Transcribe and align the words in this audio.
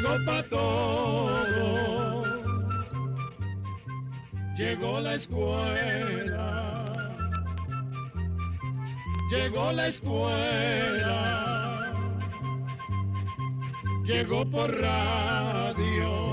Llegó 0.00 0.24
para 0.24 0.42
todo, 0.48 2.24
llegó 4.56 5.00
la 5.00 5.14
escuela, 5.14 6.92
llegó 9.30 9.72
la 9.72 9.88
escuela, 9.88 11.12
llegó 14.04 14.50
por 14.50 14.70
radio. 14.70 16.30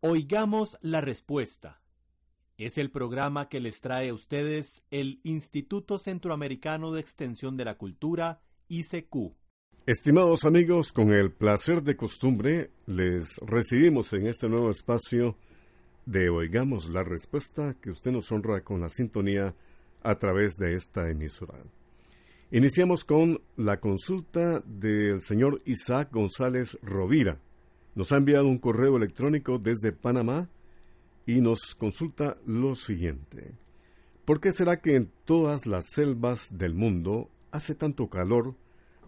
Oigamos 0.00 0.78
la 0.82 1.00
respuesta. 1.00 1.80
Es 2.58 2.78
el 2.78 2.90
programa 2.90 3.50
que 3.50 3.60
les 3.60 3.82
trae 3.82 4.08
a 4.08 4.14
ustedes 4.14 4.82
el 4.90 5.20
Instituto 5.24 5.98
Centroamericano 5.98 6.90
de 6.90 7.02
Extensión 7.02 7.58
de 7.58 7.66
la 7.66 7.76
Cultura, 7.76 8.40
ICQ. 8.68 9.34
Estimados 9.84 10.46
amigos, 10.46 10.90
con 10.90 11.12
el 11.12 11.32
placer 11.32 11.82
de 11.82 11.96
costumbre, 11.96 12.70
les 12.86 13.36
recibimos 13.42 14.10
en 14.14 14.26
este 14.26 14.48
nuevo 14.48 14.70
espacio 14.70 15.36
de 16.06 16.30
Oigamos 16.30 16.88
la 16.88 17.04
Respuesta 17.04 17.76
que 17.78 17.90
usted 17.90 18.10
nos 18.10 18.32
honra 18.32 18.64
con 18.64 18.80
la 18.80 18.88
sintonía 18.88 19.54
a 20.02 20.14
través 20.14 20.56
de 20.56 20.76
esta 20.76 21.10
emisora. 21.10 21.62
Iniciamos 22.50 23.04
con 23.04 23.42
la 23.56 23.80
consulta 23.80 24.62
del 24.64 25.20
señor 25.20 25.60
Isaac 25.66 26.10
González 26.10 26.78
Rovira. 26.80 27.38
Nos 27.94 28.12
ha 28.12 28.16
enviado 28.16 28.48
un 28.48 28.58
correo 28.58 28.96
electrónico 28.96 29.58
desde 29.58 29.92
Panamá 29.92 30.48
y 31.26 31.40
nos 31.40 31.74
consulta 31.74 32.36
lo 32.46 32.74
siguiente. 32.74 33.54
¿Por 34.24 34.40
qué 34.40 34.52
será 34.52 34.80
que 34.80 34.94
en 34.94 35.10
todas 35.24 35.66
las 35.66 35.90
selvas 35.90 36.48
del 36.50 36.74
mundo 36.74 37.30
hace 37.50 37.74
tanto 37.74 38.08
calor 38.08 38.54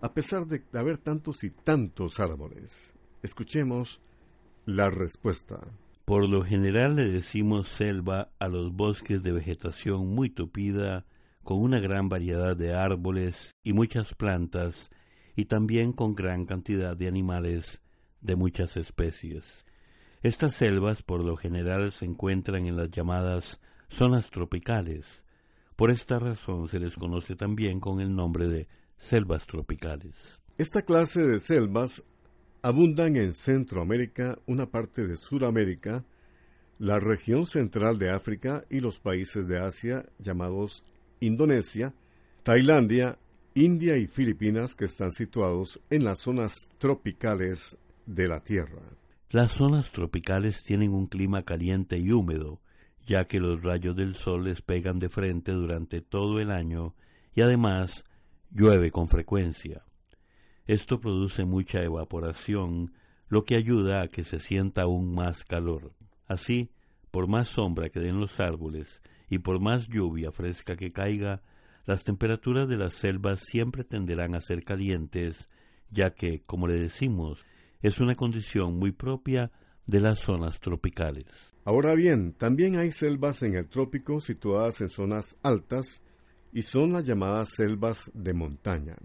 a 0.01 0.13
pesar 0.13 0.47
de 0.47 0.63
haber 0.75 0.99
tantos 0.99 1.45
y 1.45 1.51
tantos 1.51 2.21
árboles? 2.21 2.93
Escuchemos 3.23 4.01
la 4.67 4.91
respuesta. 4.91 5.61
Por 6.05 6.29
lo 6.29 6.45
general 6.45 6.97
le 6.97 7.09
decimos 7.09 7.69
selva 7.69 8.31
a 8.39 8.49
los 8.49 8.73
bosques 8.73 9.23
de 9.23 9.33
vegetación 9.33 10.15
muy 10.15 10.31
tupida, 10.31 11.05
con 11.43 11.61
una 11.61 11.81
gran 11.81 12.09
variedad 12.09 12.57
de 12.57 12.75
árboles 12.75 13.55
y 13.63 13.73
muchas 13.73 14.15
plantas, 14.15 14.91
y 15.37 15.47
también 15.47 15.93
con 15.93 16.15
gran 16.15 16.47
cantidad 16.47 16.97
de 16.97 17.09
animales 17.09 17.81
de 18.21 18.37
muchas 18.37 18.77
especies. 18.77 19.68
Estas 20.23 20.55
selvas 20.55 21.03
por 21.03 21.25
lo 21.25 21.37
general 21.37 21.93
se 21.93 22.05
encuentran 22.05 22.67
en 22.67 22.77
las 22.77 22.91
llamadas 22.91 23.61
zonas 23.89 24.31
tropicales. 24.31 25.07
Por 25.77 25.93
esta 25.93 26.19
razón 26.19 26.69
se 26.69 26.81
les 26.81 26.95
conoce 26.95 27.37
también 27.37 27.79
con 27.79 28.01
el 28.01 28.15
nombre 28.15 28.49
de 28.49 28.67
selvas 28.97 29.47
tropicales. 29.47 30.15
Esta 30.57 30.83
clase 30.83 31.23
de 31.23 31.39
selvas 31.39 32.03
abundan 32.63 33.15
en 33.15 33.33
Centroamérica, 33.33 34.39
una 34.47 34.67
parte 34.67 35.07
de 35.07 35.17
Sudamérica, 35.17 36.05
la 36.81 36.99
región 36.99 37.47
central 37.47 37.99
de 37.99 38.11
África 38.11 38.65
y 38.69 38.81
los 38.81 38.99
países 38.99 39.47
de 39.47 39.61
Asia 39.61 40.05
llamados 40.19 40.83
Indonesia, 41.21 41.95
Tailandia, 42.43 43.19
India 43.55 43.97
y 43.97 44.09
Filipinas 44.09 44.75
que 44.75 44.87
están 44.87 45.13
situados 45.13 45.81
en 45.91 46.05
las 46.05 46.21
zonas 46.21 46.69
tropicales 46.79 47.77
de 48.05 48.27
la 48.27 48.41
Tierra. 48.41 48.83
Las 49.31 49.53
zonas 49.53 49.93
tropicales 49.93 50.63
tienen 50.65 50.95
un 50.95 51.07
clima 51.07 51.43
caliente 51.43 51.99
y 51.99 52.13
húmedo, 52.13 52.63
ya 53.07 53.27
que 53.27 53.41
los 53.41 53.63
rayos 53.63 53.95
del 53.95 54.17
sol 54.17 54.45
les 54.45 54.63
pegan 54.63 54.99
de 54.99 55.11
frente 55.11 55.53
durante 55.53 56.01
todo 56.01 56.41
el 56.41 56.51
año 56.51 56.95
y 57.35 57.43
además 57.43 58.05
llueve 58.51 58.91
con 58.91 59.07
frecuencia. 59.07 59.85
Esto 60.67 60.99
produce 60.99 61.45
mucha 61.45 61.83
evaporación, 61.83 62.95
lo 63.29 63.45
que 63.45 63.57
ayuda 63.57 64.01
a 64.01 64.09
que 64.09 64.25
se 64.25 64.39
sienta 64.39 64.85
aún 64.85 65.15
más 65.15 65.45
calor. 65.45 65.93
Así, 66.27 66.71
por 67.11 67.29
más 67.29 67.49
sombra 67.49 67.91
que 67.91 68.01
den 68.01 68.21
los 68.21 68.41
árboles 68.41 69.03
y 69.29 69.41
por 69.41 69.61
más 69.61 69.89
lluvia 69.89 70.33
fresca 70.33 70.75
que 70.75 70.91
caiga, 70.91 71.43
las 71.85 72.03
temperaturas 72.03 72.67
de 72.67 72.79
las 72.79 72.95
selvas 72.95 73.41
siempre 73.41 73.85
tenderán 73.85 74.35
a 74.35 74.41
ser 74.41 74.63
calientes, 74.63 75.51
ya 75.91 76.15
que, 76.15 76.41
como 76.41 76.67
le 76.67 76.81
decimos, 76.81 77.45
es 77.83 78.01
una 78.01 78.15
condición 78.15 78.79
muy 78.79 78.93
propia 78.93 79.51
de 79.87 80.01
las 80.01 80.21
zonas 80.21 80.61
tropicales. 80.61 81.27
Ahora 81.65 81.95
bien, 81.95 82.33
también 82.33 82.79
hay 82.79 82.93
selvas 82.93 83.43
en 83.43 83.55
el 83.55 83.69
trópico 83.69 84.21
situadas 84.21 84.81
en 84.81 84.89
zonas 84.89 85.37
altas 85.43 86.03
y 86.53 86.63
son 86.63 86.93
las 86.93 87.05
llamadas 87.05 87.51
selvas 87.55 88.11
de 88.15 88.33
montaña. 88.33 88.97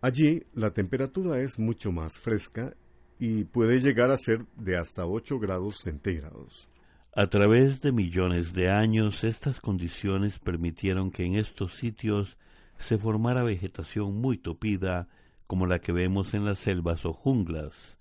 Allí 0.00 0.42
la 0.54 0.70
temperatura 0.70 1.40
es 1.40 1.58
mucho 1.58 1.92
más 1.92 2.18
fresca 2.18 2.74
y 3.18 3.44
puede 3.44 3.78
llegar 3.78 4.10
a 4.10 4.16
ser 4.16 4.46
de 4.56 4.76
hasta 4.76 5.04
8 5.04 5.38
grados 5.38 5.78
centígrados. 5.78 6.68
A 7.14 7.26
través 7.26 7.80
de 7.80 7.90
millones 7.90 8.52
de 8.52 8.70
años, 8.70 9.24
estas 9.24 9.60
condiciones 9.60 10.38
permitieron 10.38 11.10
que 11.10 11.24
en 11.24 11.34
estos 11.34 11.72
sitios 11.74 12.36
se 12.78 12.96
formara 12.96 13.42
vegetación 13.42 14.14
muy 14.14 14.38
tupida, 14.38 15.08
como 15.48 15.66
la 15.66 15.80
que 15.80 15.92
vemos 15.92 16.32
en 16.34 16.44
las 16.44 16.58
selvas 16.58 17.04
o 17.04 17.12
junglas. 17.12 17.97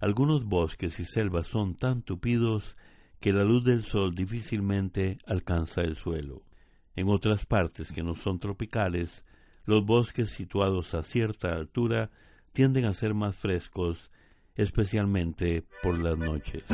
Algunos 0.00 0.44
bosques 0.44 1.00
y 1.00 1.06
selvas 1.06 1.46
son 1.46 1.74
tan 1.74 2.02
tupidos 2.02 2.76
que 3.20 3.32
la 3.32 3.44
luz 3.44 3.64
del 3.64 3.84
sol 3.84 4.14
difícilmente 4.14 5.16
alcanza 5.26 5.80
el 5.80 5.96
suelo. 5.96 6.42
En 6.96 7.08
otras 7.08 7.46
partes 7.46 7.90
que 7.92 8.02
no 8.02 8.14
son 8.14 8.38
tropicales, 8.38 9.24
los 9.64 9.84
bosques 9.84 10.30
situados 10.30 10.94
a 10.94 11.02
cierta 11.02 11.54
altura 11.54 12.10
tienden 12.52 12.84
a 12.84 12.94
ser 12.94 13.14
más 13.14 13.36
frescos, 13.36 14.10
especialmente 14.54 15.64
por 15.82 15.98
las 15.98 16.16
noches. 16.16 16.64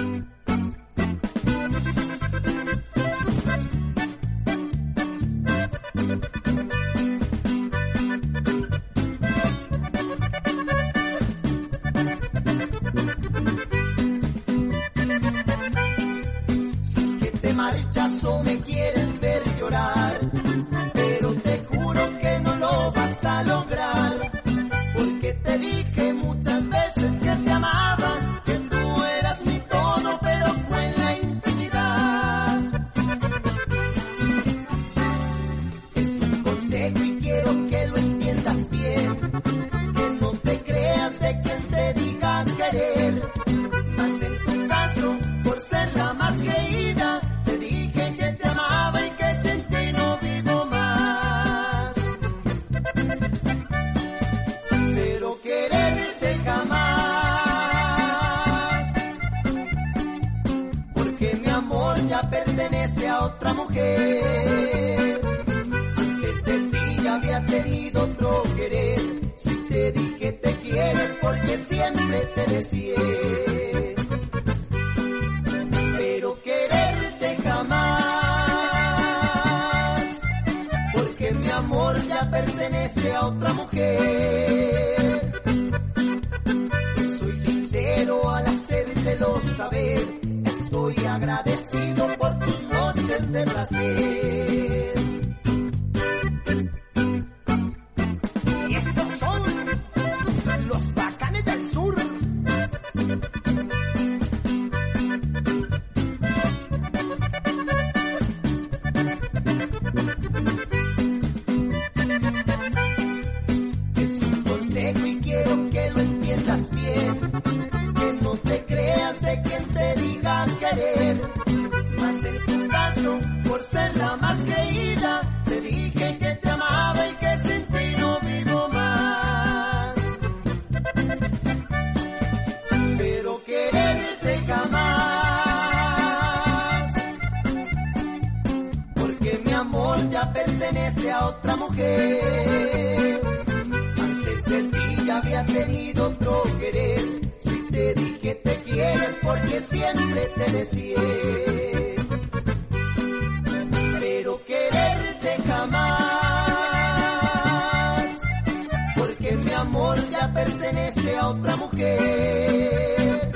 Otra 161.28 161.56
mujer. 161.56 163.32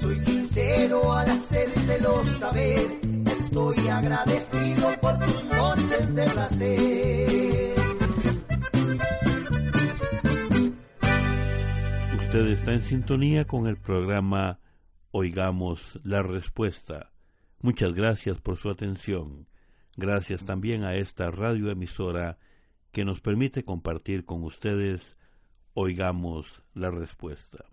Soy 0.00 0.18
sincero 0.18 1.12
al 1.12 1.30
hacértelo 1.30 2.24
saber. 2.24 3.00
Estoy 3.26 3.88
agradecido 3.88 4.90
por 5.00 5.18
tus 5.18 5.44
noches 5.44 6.14
de 6.14 6.24
placer. 6.24 7.74
Usted 12.18 12.46
está 12.46 12.72
en 12.72 12.80
sintonía 12.80 13.46
con 13.46 13.66
el 13.66 13.76
programa 13.76 14.58
Oigamos 15.10 16.00
la 16.02 16.22
Respuesta. 16.22 17.12
Muchas 17.60 17.92
gracias 17.92 18.40
por 18.40 18.56
su 18.56 18.70
atención. 18.70 19.46
Gracias 19.96 20.44
también 20.46 20.84
a 20.84 20.94
esta 20.94 21.30
radioemisora 21.30 22.38
que 22.90 23.04
nos 23.04 23.20
permite 23.20 23.64
compartir 23.64 24.24
con 24.24 24.42
ustedes 24.44 25.16
Oigamos 25.74 26.62
la 26.74 26.90
Respuesta. 26.90 27.64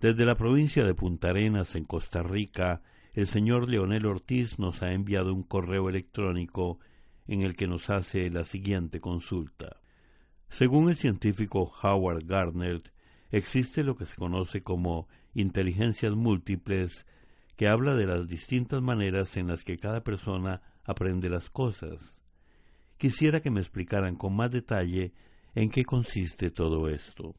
Desde 0.00 0.26
la 0.26 0.34
provincia 0.34 0.84
de 0.84 0.94
Punta 0.94 1.30
Arenas, 1.30 1.76
en 1.76 1.84
Costa 1.84 2.24
Rica, 2.24 2.82
el 3.12 3.28
señor 3.28 3.70
Leonel 3.70 4.06
Ortiz 4.06 4.58
nos 4.58 4.82
ha 4.82 4.92
enviado 4.92 5.32
un 5.32 5.44
correo 5.44 5.88
electrónico 5.88 6.80
en 7.28 7.42
el 7.42 7.54
que 7.54 7.68
nos 7.68 7.90
hace 7.90 8.28
la 8.30 8.42
siguiente 8.42 8.98
consulta. 8.98 9.76
Según 10.48 10.90
el 10.90 10.96
científico 10.96 11.72
Howard 11.80 12.24
Gardner, 12.26 12.82
existe 13.30 13.84
lo 13.84 13.96
que 13.96 14.06
se 14.06 14.16
conoce 14.16 14.64
como 14.64 15.06
inteligencias 15.32 16.16
múltiples, 16.16 17.06
que 17.56 17.68
habla 17.68 17.94
de 17.94 18.06
las 18.06 18.26
distintas 18.26 18.82
maneras 18.82 19.36
en 19.36 19.46
las 19.46 19.62
que 19.62 19.76
cada 19.76 20.02
persona 20.02 20.60
aprende 20.82 21.28
las 21.28 21.50
cosas. 21.50 22.14
Quisiera 22.96 23.40
que 23.40 23.52
me 23.52 23.60
explicaran 23.60 24.16
con 24.16 24.34
más 24.34 24.50
detalle 24.50 25.12
en 25.58 25.68
qué 25.70 25.84
consiste 25.84 26.50
todo 26.52 26.88
esto. 26.88 27.34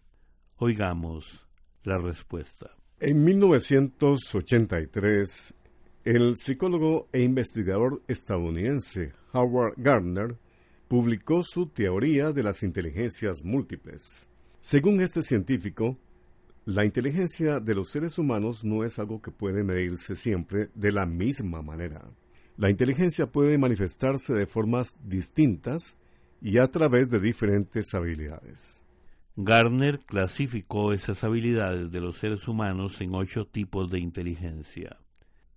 Oigamos 0.58 1.48
la 1.84 1.98
respuesta. 1.98 2.70
En 3.00 3.24
1983, 3.24 5.56
el 6.04 6.36
psicólogo 6.36 7.08
e 7.14 7.22
investigador 7.22 8.04
estadounidense 8.10 9.14
Howard 9.32 9.76
Gardner 9.78 10.38
publicó 10.90 11.44
su 11.44 11.68
teoría 11.68 12.34
de 12.34 12.44
las 12.44 12.62
inteligencias 12.62 13.46
múltiples. 13.46 14.28
Según 14.60 15.00
este 15.00 15.22
científico, 15.22 15.98
la 16.66 16.84
inteligencia 16.84 17.62
de 17.62 17.74
los 17.74 17.90
seres 17.90 18.18
humanos 18.18 18.66
no 18.66 18.84
es 18.84 19.00
algo 19.00 19.22
que 19.22 19.32
puede 19.32 19.64
medirse 19.64 20.18
siempre 20.18 20.72
de 20.76 20.92
la 20.92 21.06
misma 21.06 21.62
manera. 21.62 22.04
La 22.58 22.70
inteligencia 22.70 23.28
puede 23.28 23.58
manifestarse 23.58 24.34
de 24.34 24.46
formas 24.46 24.90
distintas 25.06 25.96
y 26.42 26.58
a 26.58 26.68
través 26.68 27.10
de 27.10 27.20
diferentes 27.20 27.94
habilidades. 27.94 28.84
Gardner 29.36 30.00
clasificó 30.00 30.94
esas 30.94 31.24
habilidades 31.24 31.92
de 31.92 32.02
los 32.02 32.18
seres 32.18 32.48
humanos 32.48 33.00
en 33.00 33.16
ocho 33.16 33.46
tipos 33.46 33.90
de 33.90 34.00
inteligencia. 34.00 34.98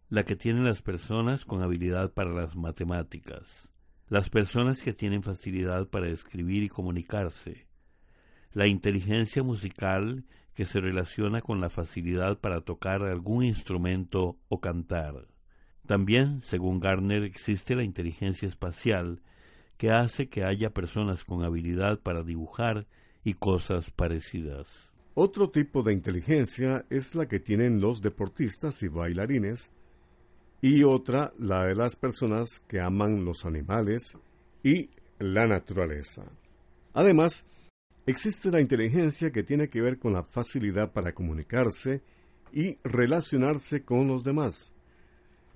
La 0.09 0.25
que 0.25 0.37
tienen 0.37 0.65
las 0.65 0.83
personas 0.83 1.45
con 1.45 1.63
habilidad 1.63 2.13
para 2.13 2.33
las 2.33 2.55
matemáticas, 2.55 3.69
las 4.09 4.29
personas 4.29 4.81
que 4.83 4.93
tienen 4.93 5.23
facilidad 5.23 5.89
para 5.89 6.09
escribir 6.09 6.63
y 6.63 6.69
comunicarse, 6.69 7.67
la 8.53 8.69
inteligencia 8.69 9.43
musical 9.43 10.25
que 10.55 10.67
se 10.67 10.81
relaciona 10.81 11.41
con 11.41 11.61
la 11.61 11.71
facilidad 11.71 12.39
para 12.39 12.61
tocar 12.61 13.03
algún 13.03 13.45
instrumento 13.45 14.39
o 14.49 14.61
cantar. 14.61 15.29
También, 15.87 16.43
según 16.47 16.79
Gardner, 16.79 17.23
existe 17.23 17.75
la 17.75 17.85
inteligencia 17.85 18.47
espacial, 18.47 19.23
que 19.77 19.91
hace 19.91 20.29
que 20.29 20.45
haya 20.45 20.71
personas 20.71 21.25
con 21.25 21.45
habilidad 21.45 22.01
para 22.01 22.23
dibujar 22.23 22.87
y 23.25 23.35
cosas 23.35 23.91
parecidas. 23.91 24.67
Otro 25.15 25.51
tipo 25.51 25.83
de 25.83 25.93
inteligencia 25.93 26.87
es 26.89 27.15
la 27.15 27.27
que 27.27 27.39
tienen 27.39 27.81
los 27.81 28.01
deportistas 28.01 28.83
y 28.83 28.89
bailarines, 28.89 29.71
y 30.63 30.85
otra 30.85 31.33
la 31.39 31.67
de 31.67 31.75
las 31.75 31.97
personas 31.97 32.61
que 32.69 32.81
aman 32.81 33.25
los 33.25 33.45
animales 33.45 34.17
y 34.63 34.89
la 35.19 35.47
naturaleza. 35.47 36.23
Además, 36.95 37.45
existe 38.07 38.51
la 38.51 38.61
inteligencia 38.61 39.31
que 39.31 39.43
tiene 39.43 39.69
que 39.69 39.83
ver 39.83 39.99
con 39.99 40.13
la 40.13 40.23
facilidad 40.23 40.93
para 40.93 41.13
comunicarse 41.13 42.03
y 42.53 42.79
relacionarse 42.85 43.85
con 43.85 44.07
los 44.07 44.25
demás. 44.25 44.72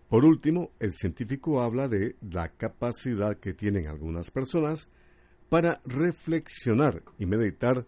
Por 0.09 0.25
último, 0.25 0.71
el 0.79 0.93
científico 0.93 1.63
habla 1.63 1.89
de 1.89 2.17
la 2.21 2.49
capacidad 2.51 3.39
que 3.39 3.55
tienen 3.55 3.89
algunas 3.89 4.31
personas 4.31 4.89
para 5.49 5.81
reflexionar 5.85 7.03
y 7.19 7.27
meditar 7.27 7.87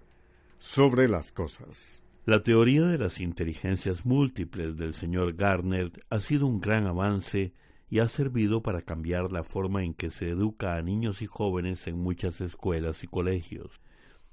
sobre 0.59 1.09
las 1.09 1.31
cosas. 1.31 2.03
La 2.27 2.43
teoría 2.43 2.83
de 2.83 2.99
las 2.99 3.21
inteligencias 3.21 4.05
múltiples 4.05 4.77
del 4.77 4.95
señor 4.95 5.35
Gardner 5.35 5.93
ha 6.11 6.21
sido 6.21 6.47
un 6.47 6.61
gran 6.61 6.87
avance 6.87 7.53
y 7.89 8.01
ha 8.01 8.09
servido 8.09 8.63
para 8.63 8.83
cambiar 8.83 9.33
la 9.33 9.45
forma 9.45 9.85
en 9.85 9.95
que 9.95 10.11
se 10.11 10.29
educa 10.29 10.75
a 10.75 10.83
niños 10.83 11.23
y 11.23 11.27
jóvenes 11.27 11.87
en 11.87 11.99
muchas 11.99 12.41
escuelas 12.41 13.03
y 13.03 13.07
colegios. 13.07 13.81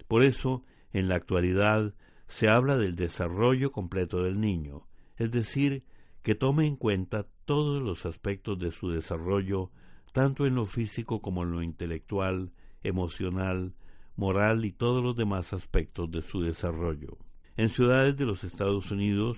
Por 0.08 0.24
eso, 0.24 0.66
en 0.92 1.08
la 1.08 1.16
actualidad, 1.16 1.94
se 2.28 2.50
habla 2.50 2.78
del 2.78 2.96
desarrollo 2.96 3.72
completo 3.72 4.24
del 4.24 4.42
niño, 4.42 4.88
es 5.18 5.32
decir, 5.32 5.84
que 6.22 6.36
tome 6.36 6.68
en 6.68 6.76
cuenta 6.76 7.28
todos 7.46 7.82
los 7.82 8.06
aspectos 8.06 8.60
de 8.60 8.72
su 8.72 8.90
desarrollo, 8.90 9.72
tanto 10.12 10.46
en 10.46 10.56
lo 10.56 10.66
físico 10.66 11.22
como 11.22 11.44
en 11.44 11.52
lo 11.52 11.62
intelectual, 11.62 12.52
emocional, 12.84 13.74
moral 14.16 14.66
y 14.66 14.72
todos 14.72 15.04
los 15.04 15.16
demás 15.16 15.54
aspectos 15.54 16.10
de 16.12 16.22
su 16.22 16.42
desarrollo. 16.42 17.18
En 17.58 17.70
ciudades 17.70 18.18
de 18.18 18.26
los 18.26 18.44
Estados 18.44 18.92
Unidos, 18.92 19.38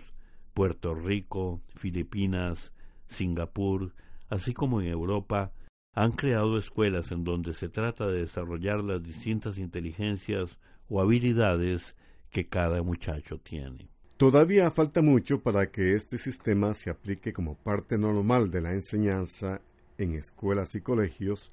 Puerto 0.53 0.95
Rico, 0.95 1.61
Filipinas, 1.75 2.73
Singapur, 3.07 3.93
así 4.29 4.53
como 4.53 4.81
en 4.81 4.87
Europa, 4.87 5.51
han 5.93 6.11
creado 6.11 6.57
escuelas 6.57 7.11
en 7.11 7.23
donde 7.23 7.53
se 7.53 7.69
trata 7.69 8.07
de 8.07 8.21
desarrollar 8.21 8.83
las 8.83 9.03
distintas 9.03 9.57
inteligencias 9.57 10.57
o 10.89 11.01
habilidades 11.01 11.95
que 12.29 12.47
cada 12.47 12.83
muchacho 12.83 13.39
tiene. 13.39 13.89
Todavía 14.17 14.71
falta 14.71 15.03
mucho 15.03 15.41
para 15.41 15.69
que 15.69 15.93
este 15.93 16.17
sistema 16.17 16.73
se 16.73 16.89
aplique 16.89 17.31
como 17.33 17.53
parte 17.53 17.99
normal 17.99 18.49
de 18.49 18.61
la 18.61 18.73
enseñanza 18.73 19.61
en 19.99 20.15
escuelas 20.15 20.73
y 20.73 20.81
colegios, 20.81 21.51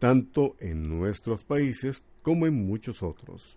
tanto 0.00 0.56
en 0.58 0.88
nuestros 0.88 1.44
países 1.44 2.02
como 2.22 2.48
en 2.48 2.66
muchos 2.66 3.04
otros. 3.04 3.56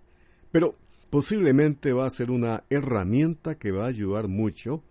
Pero 0.52 0.76
posiblemente 1.10 1.92
va 1.92 2.06
a 2.06 2.12
ser 2.12 2.30
una 2.30 2.64
herramienta 2.70 3.56
que 3.56 3.72
va 3.72 3.86
a 3.86 3.88
ayudar 3.88 4.28
mucho 4.28 4.84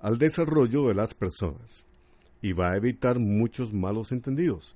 al 0.00 0.16
desarrollo 0.16 0.88
de 0.88 0.94
las 0.94 1.12
personas 1.12 1.84
y 2.40 2.54
va 2.54 2.70
a 2.70 2.76
evitar 2.76 3.18
muchos 3.18 3.74
malos 3.74 4.10
entendidos 4.10 4.74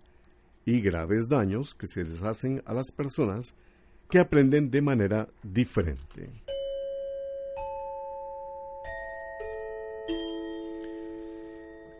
y 0.66 0.82
graves 0.82 1.26
daños 1.30 1.74
que 1.74 1.86
se 1.86 2.04
les 2.04 2.22
hacen 2.22 2.62
a 2.66 2.74
las 2.74 2.92
personas 2.92 3.54
que 4.10 4.18
aprenden 4.18 4.70
de 4.70 4.82
manera 4.82 5.26
diferente. 5.42 6.28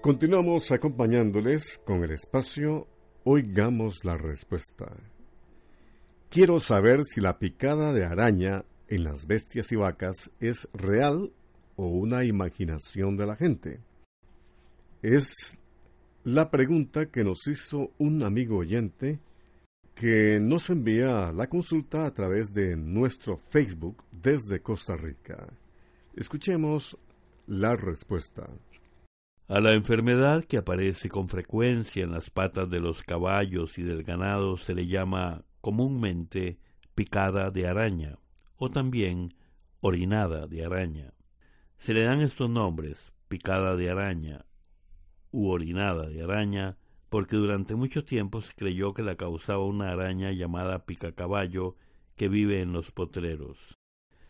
Continuamos 0.00 0.73
acompañándoles 0.73 1.78
con 1.85 2.02
el 2.04 2.12
espacio 2.12 2.88
Oigamos 3.25 4.02
la 4.02 4.16
respuesta. 4.16 4.97
Quiero 6.30 6.59
saber 6.59 7.04
si 7.04 7.21
la 7.21 7.38
picada 7.38 7.92
de 7.92 8.07
araña 8.07 8.64
en 8.88 9.04
las 9.04 9.26
bestias 9.26 9.73
y 9.73 9.76
vacas 9.76 10.30
es 10.40 10.66
real 10.73 11.35
o 11.76 11.88
una 11.88 12.25
imaginación 12.25 13.19
de 13.19 13.26
la 13.26 13.37
gente. 13.37 13.80
Es 15.02 15.59
la 16.25 16.50
pregunta 16.50 17.11
que 17.11 17.23
nos 17.23 17.47
hizo 17.47 17.92
un 17.99 18.23
amigo 18.23 18.57
oyente 18.57 19.21
que 19.95 20.40
nos 20.40 20.71
envía 20.71 21.30
la 21.30 21.47
consulta 21.50 22.07
a 22.07 22.14
través 22.14 22.54
de 22.54 22.75
nuestro 22.75 23.37
Facebook 23.50 24.02
desde 24.11 24.62
Costa 24.62 24.97
Rica. 24.97 25.47
Escuchemos 26.16 26.97
la 27.47 27.76
respuesta. 27.76 28.49
A 29.50 29.59
la 29.59 29.73
enfermedad 29.73 30.45
que 30.45 30.59
aparece 30.59 31.09
con 31.09 31.28
frecuencia 31.28 32.04
en 32.04 32.12
las 32.12 32.30
patas 32.30 32.71
de 32.71 32.78
los 32.78 33.02
caballos 33.02 33.78
y 33.78 33.83
del 33.83 34.04
ganado 34.04 34.57
se 34.59 34.76
le 34.76 34.87
llama 34.87 35.42
comúnmente 35.61 36.61
picada 36.95 37.50
de 37.50 37.66
araña 37.66 38.16
o 38.59 38.71
también 38.71 39.35
orinada 39.80 40.47
de 40.47 40.64
araña. 40.64 41.14
Se 41.78 41.95
le 41.95 42.04
dan 42.04 42.21
estos 42.21 42.49
nombres, 42.49 43.12
picada 43.26 43.75
de 43.75 43.90
araña 43.90 44.45
u 45.33 45.49
orinada 45.49 46.09
de 46.09 46.23
araña, 46.23 46.76
porque 47.09 47.35
durante 47.35 47.75
mucho 47.75 48.04
tiempo 48.04 48.42
se 48.42 48.52
creyó 48.54 48.95
que 48.95 49.02
la 49.02 49.16
causaba 49.16 49.64
una 49.64 49.90
araña 49.90 50.30
llamada 50.30 50.85
picacaballo 50.85 51.75
que 52.14 52.28
vive 52.28 52.61
en 52.61 52.73
los 52.73 52.92
potreros. 52.92 53.59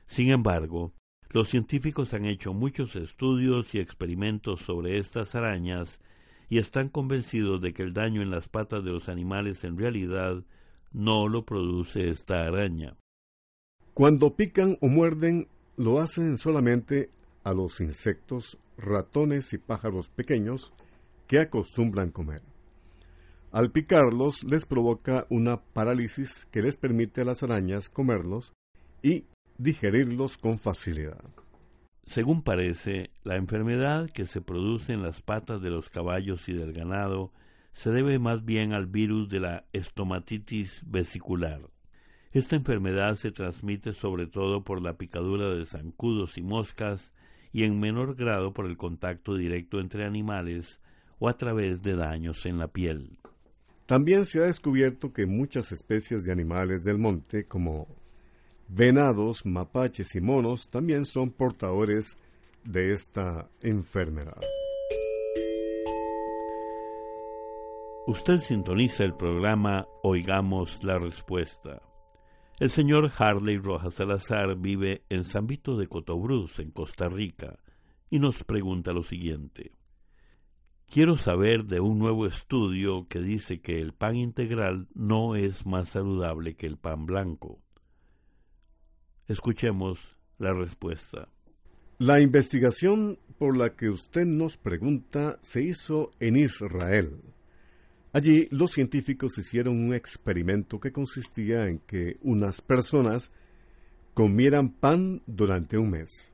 Sin 0.07 0.31
embargo, 0.31 0.95
los 1.31 1.49
científicos 1.49 2.13
han 2.13 2.25
hecho 2.25 2.53
muchos 2.53 2.97
estudios 2.97 3.75
y 3.75 3.79
experimentos 3.79 4.61
sobre 4.61 4.99
estas 4.99 5.35
arañas 5.35 6.01
y 6.49 6.59
están 6.59 6.89
convencidos 6.89 7.61
de 7.61 7.73
que 7.73 7.83
el 7.83 7.93
daño 7.93 8.21
en 8.23 8.31
las 8.31 8.49
patas 8.49 8.83
de 8.83 8.91
los 8.91 9.09
animales 9.09 9.63
en 9.63 9.79
realidad 9.79 10.43
no 10.93 11.29
lo 11.29 11.45
produce 11.45 12.09
esta 12.09 12.45
araña. 12.45 12.97
Cuando 13.95 14.35
pican 14.35 14.77
o 14.81 14.89
muerden, 14.89 15.47
lo 15.77 16.01
hacen 16.01 16.37
solamente 16.37 17.11
a 17.45 17.53
los 17.53 17.81
insectos, 17.81 18.59
ratones 18.77 19.53
y 19.53 19.59
pájaros 19.59 20.09
pequeños 20.09 20.73
que 21.29 21.39
acostumbran 21.39 22.11
comer. 22.11 22.43
Al 23.53 23.71
picarlos 23.71 24.43
les 24.45 24.67
provoca 24.67 25.27
una 25.29 25.61
parálisis 25.61 26.47
que 26.47 26.63
les 26.63 26.77
permite 26.77 27.21
a 27.21 27.25
las 27.25 27.43
arañas 27.43 27.89
comerlos 27.89 28.53
y 29.03 29.27
digerirlos 29.61 30.39
con 30.39 30.59
facilidad. 30.59 31.23
Según 32.07 32.43
parece, 32.43 33.11
la 33.25 33.37
enfermedad 33.37 34.09
que 34.11 34.27
se 34.27 34.41
produce 34.41 34.95
en 34.95 35.03
las 35.03 35.21
patas 35.21 35.61
de 35.61 35.69
los 35.69 35.91
caballos 35.91 36.49
y 36.49 36.55
del 36.55 36.73
ganado 36.73 37.31
se 37.73 37.91
debe 37.91 38.19
más 38.19 38.45
bien 38.45 38.73
al 38.73 38.87
virus 38.87 39.29
de 39.29 39.41
la 39.41 39.67
estomatitis 39.75 40.73
vesicular. 40.87 41.61
Esta 42.33 42.57
enfermedad 42.57 43.17
se 43.17 43.33
transmite 43.33 43.93
sobre 43.93 44.27
todo 44.27 44.65
por 44.65 44.81
la 44.81 44.97
picadura 44.97 45.51
de 45.51 45.67
zancudos 45.67 46.39
y 46.39 46.43
moscas 46.43 47.13
y 47.53 47.65
en 47.65 47.79
menor 47.79 48.15
grado 48.15 48.55
por 48.55 48.65
el 48.65 48.79
contacto 48.79 49.37
directo 49.37 49.79
entre 49.79 50.07
animales 50.07 50.81
o 51.19 51.29
a 51.29 51.37
través 51.37 51.83
de 51.83 51.97
daños 51.97 52.47
en 52.47 52.57
la 52.59 52.69
piel. 52.69 53.19
También 53.85 54.25
se 54.25 54.39
ha 54.39 54.47
descubierto 54.47 55.13
que 55.13 55.27
muchas 55.27 55.71
especies 55.71 56.25
de 56.25 56.33
animales 56.33 56.83
del 56.83 56.97
monte, 56.97 57.45
como 57.47 58.00
venados, 58.73 59.45
mapaches 59.45 60.15
y 60.15 60.21
monos 60.21 60.69
también 60.69 61.05
son 61.05 61.31
portadores 61.31 62.17
de 62.65 62.93
esta 62.93 63.49
enfermedad. 63.63 64.41
Usted 68.07 68.41
sintoniza 68.41 69.05
el 69.05 69.15
programa 69.15 69.87
Oigamos 70.03 70.83
la 70.83 70.99
Respuesta. 70.99 71.83
El 72.59 72.71
señor 72.71 73.11
Harley 73.17 73.59
Rojas 73.59 73.95
Salazar 73.95 74.57
vive 74.57 75.03
en 75.09 75.25
San 75.25 75.47
Vito 75.47 75.77
de 75.77 75.89
Cotobruz, 75.89 76.59
en 76.59 76.71
Costa 76.71 77.09
Rica, 77.09 77.59
y 78.09 78.19
nos 78.19 78.45
pregunta 78.45 78.93
lo 78.93 79.03
siguiente. 79.03 79.73
Quiero 80.87 81.17
saber 81.17 81.65
de 81.65 81.81
un 81.81 81.99
nuevo 81.99 82.27
estudio 82.27 83.07
que 83.09 83.21
dice 83.21 83.61
que 83.61 83.81
el 83.81 83.95
pan 83.95 84.17
integral 84.17 84.89
no 84.95 85.37
es 85.37 85.65
más 85.65 85.91
saludable 85.91 86.57
que 86.57 86.67
el 86.67 86.77
pan 86.77 87.07
blanco. 87.07 87.61
Escuchemos 89.31 90.01
la 90.39 90.53
respuesta. 90.53 91.29
La 91.99 92.21
investigación 92.21 93.17
por 93.39 93.57
la 93.57 93.77
que 93.77 93.89
usted 93.89 94.25
nos 94.25 94.57
pregunta 94.57 95.39
se 95.41 95.63
hizo 95.63 96.11
en 96.19 96.35
Israel. 96.37 97.23
Allí 98.13 98.49
los 98.51 98.73
científicos 98.73 99.39
hicieron 99.39 99.79
un 99.79 99.95
experimento 99.95 100.81
que 100.81 100.91
consistía 100.91 101.69
en 101.69 101.79
que 101.79 102.17
unas 102.23 102.61
personas 102.61 103.31
comieran 104.15 104.71
pan 104.71 105.23
durante 105.29 105.79
un 105.79 105.91
mes. 105.91 106.33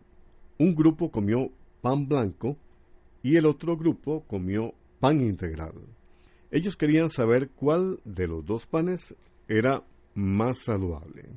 Un 0.56 0.74
grupo 0.74 1.10
comió 1.10 1.52
pan 1.82 2.08
blanco 2.08 2.56
y 3.22 3.36
el 3.36 3.44
otro 3.44 3.76
grupo 3.76 4.24
comió 4.26 4.72
pan 5.00 5.20
integral. 5.20 5.74
Ellos 6.50 6.78
querían 6.78 7.10
saber 7.10 7.50
cuál 7.50 8.00
de 8.06 8.26
los 8.26 8.42
dos 8.46 8.66
panes 8.66 9.14
era 9.48 9.84
más 10.14 10.60
saludable. 10.64 11.28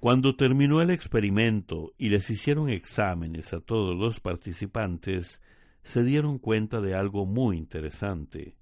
Cuando 0.00 0.34
terminó 0.34 0.80
el 0.80 0.88
experimento 0.88 1.92
y 1.98 2.08
les 2.08 2.30
hicieron 2.30 2.70
exámenes 2.70 3.52
a 3.52 3.60
todos 3.60 3.94
los 3.94 4.18
participantes, 4.18 5.42
se 5.82 6.02
dieron 6.04 6.38
cuenta 6.38 6.80
de 6.80 6.94
algo 6.94 7.26
muy 7.26 7.58
interesante. 7.58 8.56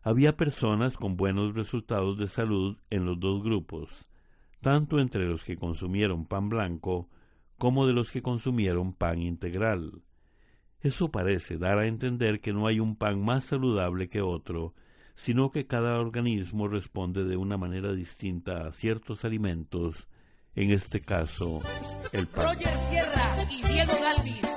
Había 0.00 0.38
personas 0.38 0.96
con 0.96 1.18
buenos 1.18 1.54
resultados 1.54 2.16
de 2.16 2.26
salud 2.26 2.78
en 2.88 3.04
los 3.04 3.20
dos 3.20 3.42
grupos, 3.42 3.90
tanto 4.62 4.98
entre 4.98 5.26
los 5.26 5.44
que 5.44 5.58
consumieron 5.58 6.24
pan 6.24 6.48
blanco 6.48 7.10
como 7.58 7.86
de 7.86 7.92
los 7.92 8.10
que 8.10 8.22
consumieron 8.22 8.94
pan 8.94 9.20
integral. 9.20 10.00
Eso 10.80 11.10
parece 11.10 11.58
dar 11.58 11.80
a 11.80 11.86
entender 11.86 12.40
que 12.40 12.54
no 12.54 12.66
hay 12.66 12.80
un 12.80 12.96
pan 12.96 13.22
más 13.22 13.44
saludable 13.44 14.08
que 14.08 14.22
otro, 14.22 14.72
sino 15.16 15.50
que 15.50 15.66
cada 15.66 16.00
organismo 16.00 16.66
responde 16.66 17.24
de 17.24 17.36
una 17.36 17.58
manera 17.58 17.92
distinta 17.92 18.66
a 18.66 18.72
ciertos 18.72 19.26
alimentos 19.26 20.08
en 20.54 20.70
este 20.72 21.00
caso 21.00 21.60
el 22.12 22.26
pan. 22.26 22.44
Roger 22.44 22.74
Sierra 22.88 23.36
y 23.50 23.62
Diego 23.62 23.92
Galvis, 24.00 24.51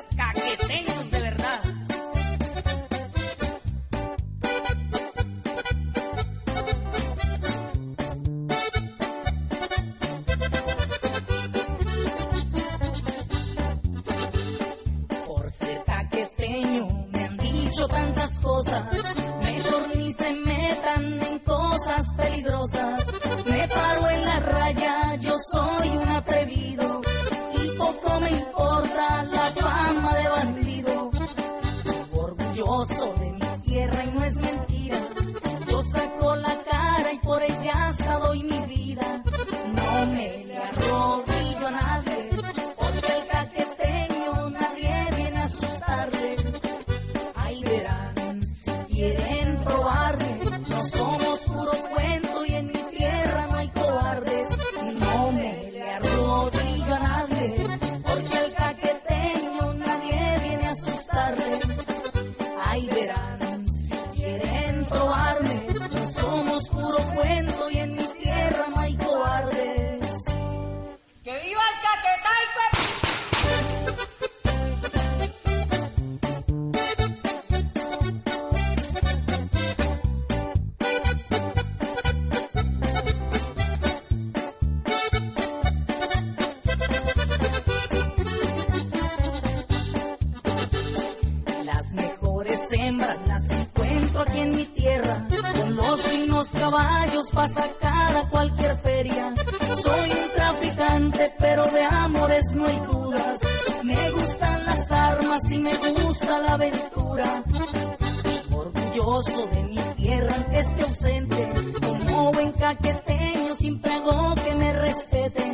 como 111.82 112.32
buen 112.32 112.52
caqueteño 112.54 113.56
siempre 113.56 113.92
hago 113.92 114.36
que 114.36 114.56
me 114.56 114.74
respeten. 114.74 115.45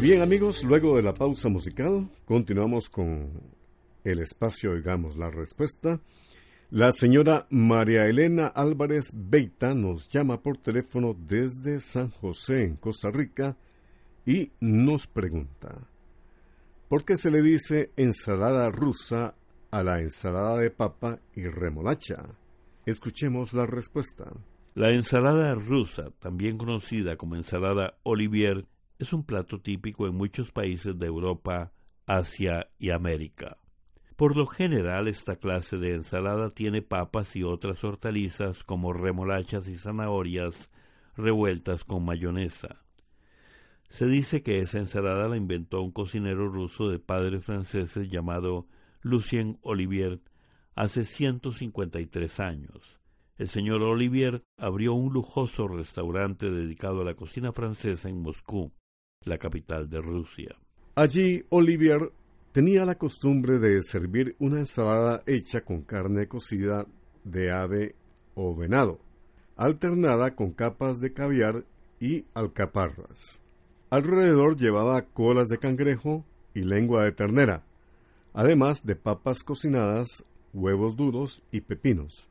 Bien 0.00 0.20
amigos, 0.20 0.62
luego 0.62 0.96
de 0.96 1.02
la 1.02 1.14
pausa 1.14 1.48
musical, 1.48 2.08
continuamos 2.26 2.90
con 2.90 3.30
el 4.04 4.20
espacio, 4.20 4.74
digamos, 4.74 5.16
la 5.16 5.30
respuesta. 5.30 6.00
La 6.70 6.92
señora 6.92 7.46
María 7.50 8.04
Elena 8.04 8.46
Álvarez 8.48 9.10
Beita 9.14 9.74
nos 9.74 10.08
llama 10.08 10.42
por 10.42 10.58
teléfono 10.58 11.16
desde 11.18 11.80
San 11.80 12.10
José, 12.10 12.64
en 12.64 12.76
Costa 12.76 13.10
Rica, 13.10 13.56
y 14.26 14.52
nos 14.60 15.06
pregunta, 15.06 15.88
¿por 16.88 17.04
qué 17.04 17.16
se 17.16 17.30
le 17.30 17.40
dice 17.40 17.90
ensalada 17.96 18.70
rusa 18.70 19.34
a 19.70 19.82
la 19.82 20.00
ensalada 20.00 20.58
de 20.58 20.70
papa 20.70 21.20
y 21.34 21.46
remolacha? 21.46 22.22
Escuchemos 22.84 23.54
la 23.54 23.66
respuesta. 23.66 24.30
La 24.74 24.90
ensalada 24.90 25.54
rusa, 25.54 26.10
también 26.20 26.58
conocida 26.58 27.16
como 27.16 27.34
ensalada 27.34 27.96
Olivier, 28.02 28.66
es 28.98 29.12
un 29.12 29.24
plato 29.24 29.60
típico 29.60 30.06
en 30.06 30.14
muchos 30.14 30.50
países 30.52 30.98
de 30.98 31.06
Europa, 31.06 31.72
Asia 32.06 32.68
y 32.78 32.90
América. 32.90 33.58
Por 34.16 34.36
lo 34.36 34.46
general, 34.46 35.08
esta 35.08 35.36
clase 35.36 35.76
de 35.76 35.94
ensalada 35.94 36.50
tiene 36.50 36.80
papas 36.80 37.36
y 37.36 37.42
otras 37.42 37.84
hortalizas 37.84 38.64
como 38.64 38.94
remolachas 38.94 39.68
y 39.68 39.76
zanahorias 39.76 40.70
revueltas 41.16 41.84
con 41.84 42.04
mayonesa. 42.04 42.82
Se 43.90 44.06
dice 44.06 44.42
que 44.42 44.60
esa 44.60 44.78
ensalada 44.78 45.28
la 45.28 45.36
inventó 45.36 45.82
un 45.82 45.92
cocinero 45.92 46.48
ruso 46.48 46.88
de 46.88 46.98
padres 46.98 47.44
franceses 47.44 48.08
llamado 48.10 48.66
Lucien 49.02 49.58
Olivier 49.62 50.20
hace 50.74 51.04
153 51.04 52.40
años. 52.40 52.98
El 53.36 53.48
señor 53.48 53.82
Olivier 53.82 54.44
abrió 54.56 54.94
un 54.94 55.12
lujoso 55.12 55.68
restaurante 55.68 56.50
dedicado 56.50 57.02
a 57.02 57.04
la 57.04 57.14
cocina 57.14 57.52
francesa 57.52 58.08
en 58.08 58.22
Moscú, 58.22 58.72
la 59.26 59.38
capital 59.38 59.90
de 59.90 60.00
Rusia. 60.00 60.56
Allí 60.94 61.44
Olivier 61.50 62.10
tenía 62.52 62.86
la 62.86 62.94
costumbre 62.94 63.58
de 63.58 63.82
servir 63.82 64.34
una 64.38 64.60
ensalada 64.60 65.22
hecha 65.26 65.60
con 65.60 65.82
carne 65.82 66.26
cocida 66.26 66.86
de 67.22 67.50
ave 67.50 67.94
o 68.34 68.56
venado, 68.56 68.98
alternada 69.56 70.34
con 70.34 70.52
capas 70.52 71.00
de 71.00 71.12
caviar 71.12 71.64
y 72.00 72.24
alcaparras. 72.32 73.42
Alrededor 73.90 74.56
llevaba 74.56 75.02
colas 75.02 75.48
de 75.48 75.58
cangrejo 75.58 76.24
y 76.54 76.62
lengua 76.62 77.04
de 77.04 77.12
ternera, 77.12 77.62
además 78.32 78.84
de 78.84 78.96
papas 78.96 79.42
cocinadas, 79.42 80.24
huevos 80.54 80.96
duros 80.96 81.42
y 81.50 81.60
pepinos. 81.60 82.26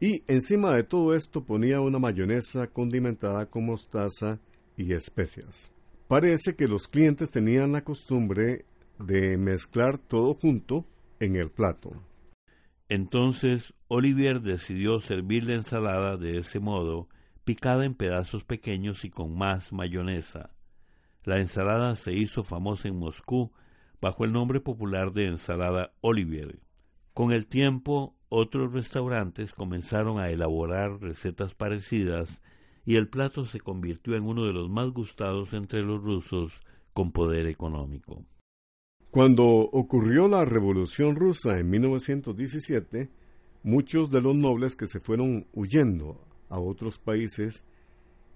Y 0.00 0.22
encima 0.26 0.74
de 0.74 0.82
todo 0.82 1.14
esto 1.14 1.44
ponía 1.44 1.80
una 1.80 1.98
mayonesa 1.98 2.66
condimentada 2.66 3.46
con 3.46 3.66
mostaza 3.66 4.38
y 4.76 4.92
especias. 4.92 5.72
Parece 6.12 6.56
que 6.56 6.68
los 6.68 6.88
clientes 6.88 7.30
tenían 7.30 7.72
la 7.72 7.84
costumbre 7.84 8.66
de 8.98 9.38
mezclar 9.38 9.96
todo 9.96 10.34
junto 10.34 10.84
en 11.20 11.36
el 11.36 11.50
plato. 11.50 12.02
Entonces 12.90 13.72
Olivier 13.88 14.42
decidió 14.42 15.00
servir 15.00 15.44
la 15.44 15.54
ensalada 15.54 16.18
de 16.18 16.36
ese 16.36 16.60
modo, 16.60 17.08
picada 17.44 17.86
en 17.86 17.94
pedazos 17.94 18.44
pequeños 18.44 19.06
y 19.06 19.08
con 19.08 19.38
más 19.38 19.72
mayonesa. 19.72 20.50
La 21.24 21.38
ensalada 21.38 21.96
se 21.96 22.12
hizo 22.12 22.44
famosa 22.44 22.88
en 22.88 22.98
Moscú 22.98 23.50
bajo 23.98 24.26
el 24.26 24.32
nombre 24.32 24.60
popular 24.60 25.14
de 25.14 25.28
ensalada 25.28 25.94
Olivier. 26.02 26.58
Con 27.14 27.32
el 27.32 27.46
tiempo, 27.46 28.14
otros 28.28 28.74
restaurantes 28.74 29.54
comenzaron 29.54 30.20
a 30.20 30.28
elaborar 30.28 31.00
recetas 31.00 31.54
parecidas 31.54 32.42
y 32.84 32.96
el 32.96 33.08
plato 33.08 33.46
se 33.46 33.60
convirtió 33.60 34.16
en 34.16 34.24
uno 34.24 34.44
de 34.44 34.52
los 34.52 34.68
más 34.68 34.90
gustados 34.90 35.52
entre 35.52 35.82
los 35.82 36.02
rusos 36.02 36.52
con 36.92 37.12
poder 37.12 37.46
económico. 37.46 38.24
Cuando 39.10 39.44
ocurrió 39.44 40.26
la 40.26 40.44
Revolución 40.44 41.16
rusa 41.16 41.58
en 41.58 41.68
1917, 41.70 43.10
muchos 43.62 44.10
de 44.10 44.20
los 44.20 44.34
nobles 44.34 44.74
que 44.74 44.86
se 44.86 45.00
fueron 45.00 45.46
huyendo 45.52 46.24
a 46.48 46.58
otros 46.58 46.98
países 46.98 47.64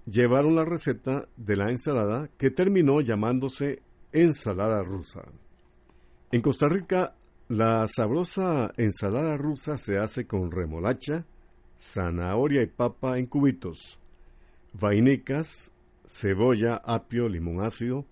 llevaron 0.06 0.54
la 0.54 0.64
receta 0.64 1.28
de 1.36 1.56
la 1.56 1.70
ensalada 1.70 2.28
que 2.38 2.50
terminó 2.50 3.00
llamándose 3.00 3.82
ensalada 4.12 4.82
rusa. 4.82 5.22
En 6.30 6.42
Costa 6.42 6.68
Rica, 6.68 7.16
la 7.48 7.86
sabrosa 7.86 8.72
ensalada 8.76 9.36
rusa 9.36 9.76
se 9.76 9.98
hace 9.98 10.26
con 10.26 10.50
remolacha, 10.50 11.24
zanahoria 11.78 12.62
y 12.62 12.66
papa 12.66 13.18
en 13.18 13.26
cubitos, 13.26 13.98
vainicas, 14.78 15.72
cebolla, 16.06 16.76
apio, 16.84 17.28
limón 17.28 17.64
ácido, 17.64 18.06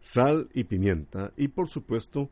sal 0.00 0.48
y 0.54 0.64
pimienta 0.64 1.32
y 1.36 1.48
por 1.48 1.68
supuesto 1.68 2.30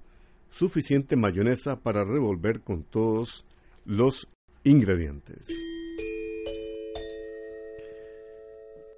suficiente 0.50 1.16
mayonesa 1.16 1.80
para 1.80 2.04
revolver 2.04 2.62
con 2.62 2.84
todos 2.84 3.44
los 3.84 4.28
ingredientes. 4.62 5.48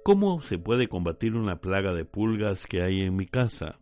¿Cómo 0.03 0.41
se 0.41 0.57
puede 0.57 0.87
combatir 0.87 1.35
una 1.35 1.59
plaga 1.59 1.93
de 1.93 2.05
pulgas 2.05 2.65
que 2.65 2.81
hay 2.81 3.01
en 3.01 3.15
mi 3.17 3.25
casa? 3.25 3.79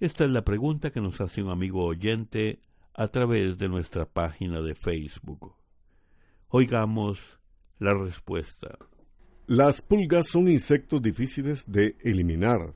Esta 0.00 0.24
es 0.24 0.30
la 0.30 0.42
pregunta 0.42 0.90
que 0.90 1.00
nos 1.00 1.20
hace 1.20 1.42
un 1.42 1.50
amigo 1.50 1.84
oyente 1.84 2.58
a 2.94 3.08
través 3.08 3.58
de 3.58 3.68
nuestra 3.68 4.06
página 4.06 4.60
de 4.60 4.74
Facebook. 4.74 5.54
Oigamos 6.48 7.20
la 7.78 7.94
respuesta. 7.94 8.76
Las 9.52 9.82
pulgas 9.82 10.28
son 10.28 10.48
insectos 10.48 11.02
difíciles 11.02 11.64
de 11.66 11.96
eliminar. 12.04 12.72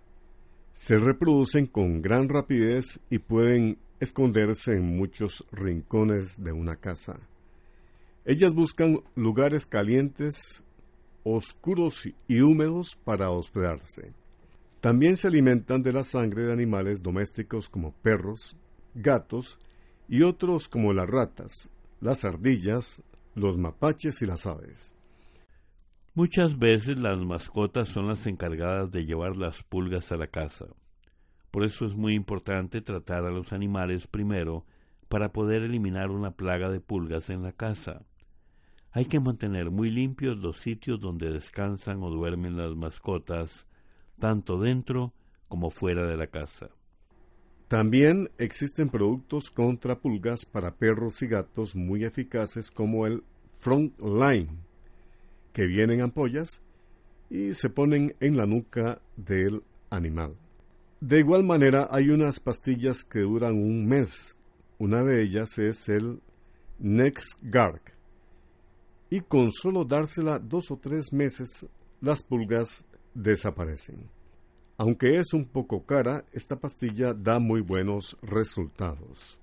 Se 0.72 0.98
reproducen 0.98 1.66
con 1.68 2.02
gran 2.02 2.28
rapidez 2.28 2.98
y 3.08 3.20
pueden 3.20 3.78
esconderse 4.00 4.72
en 4.72 4.96
muchos 4.96 5.46
rincones 5.52 6.42
de 6.42 6.50
una 6.50 6.74
casa. 6.74 7.20
Ellas 8.24 8.52
buscan 8.52 9.00
lugares 9.14 9.68
calientes, 9.68 10.64
oscuros 11.22 12.08
y 12.26 12.40
húmedos 12.40 12.96
para 13.04 13.30
hospedarse. 13.30 14.12
También 14.80 15.16
se 15.16 15.28
alimentan 15.28 15.80
de 15.80 15.92
la 15.92 16.02
sangre 16.02 16.46
de 16.46 16.52
animales 16.54 17.04
domésticos 17.04 17.68
como 17.68 17.92
perros, 17.92 18.56
gatos 18.96 19.60
y 20.08 20.22
otros 20.22 20.68
como 20.68 20.92
las 20.92 21.08
ratas, 21.08 21.68
las 22.00 22.24
ardillas, 22.24 23.00
los 23.36 23.56
mapaches 23.58 24.20
y 24.22 24.26
las 24.26 24.44
aves. 24.44 24.93
Muchas 26.16 26.56
veces 26.60 27.00
las 27.00 27.18
mascotas 27.18 27.88
son 27.88 28.06
las 28.06 28.24
encargadas 28.28 28.88
de 28.92 29.04
llevar 29.04 29.36
las 29.36 29.64
pulgas 29.64 30.12
a 30.12 30.16
la 30.16 30.28
casa. 30.28 30.66
Por 31.50 31.64
eso 31.64 31.86
es 31.86 31.96
muy 31.96 32.14
importante 32.14 32.80
tratar 32.82 33.24
a 33.24 33.32
los 33.32 33.52
animales 33.52 34.06
primero 34.06 34.64
para 35.08 35.32
poder 35.32 35.62
eliminar 35.62 36.12
una 36.12 36.30
plaga 36.30 36.70
de 36.70 36.78
pulgas 36.78 37.30
en 37.30 37.42
la 37.42 37.50
casa. 37.50 38.06
Hay 38.92 39.06
que 39.06 39.18
mantener 39.18 39.72
muy 39.72 39.90
limpios 39.90 40.36
los 40.36 40.58
sitios 40.58 41.00
donde 41.00 41.32
descansan 41.32 42.00
o 42.04 42.10
duermen 42.10 42.56
las 42.56 42.76
mascotas, 42.76 43.66
tanto 44.20 44.60
dentro 44.60 45.12
como 45.48 45.70
fuera 45.70 46.06
de 46.06 46.16
la 46.16 46.28
casa. 46.28 46.70
También 47.66 48.28
existen 48.38 48.88
productos 48.88 49.50
contra 49.50 49.98
pulgas 49.98 50.46
para 50.46 50.76
perros 50.76 51.20
y 51.22 51.26
gatos 51.26 51.74
muy 51.74 52.04
eficaces 52.04 52.70
como 52.70 53.04
el 53.04 53.24
Frontline, 53.58 54.60
que 55.54 55.66
viene 55.66 55.94
en 55.94 56.02
ampollas 56.02 56.60
y 57.30 57.54
se 57.54 57.70
ponen 57.70 58.14
en 58.20 58.36
la 58.36 58.44
nuca 58.44 59.00
del 59.16 59.62
animal. 59.88 60.36
De 61.00 61.20
igual 61.20 61.44
manera 61.44 61.88
hay 61.90 62.10
unas 62.10 62.40
pastillas 62.40 63.04
que 63.04 63.20
duran 63.20 63.54
un 63.54 63.86
mes. 63.86 64.36
Una 64.78 65.02
de 65.04 65.22
ellas 65.22 65.56
es 65.58 65.88
el 65.88 66.20
NexGard. 66.80 67.80
Y 69.10 69.20
con 69.20 69.52
solo 69.52 69.84
dársela 69.84 70.38
dos 70.38 70.70
o 70.70 70.76
tres 70.76 71.12
meses, 71.12 71.64
las 72.00 72.22
pulgas 72.22 72.84
desaparecen. 73.14 74.10
Aunque 74.76 75.20
es 75.20 75.32
un 75.32 75.44
poco 75.44 75.84
cara, 75.84 76.24
esta 76.32 76.56
pastilla 76.56 77.14
da 77.14 77.38
muy 77.38 77.60
buenos 77.60 78.16
resultados. 78.22 79.38